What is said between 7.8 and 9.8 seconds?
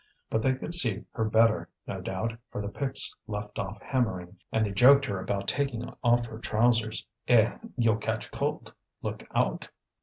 catch cold; look out!"